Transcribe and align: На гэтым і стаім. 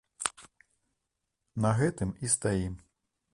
На 1.67 1.71
гэтым 1.81 2.17
і 2.25 2.31
стаім. 2.37 2.73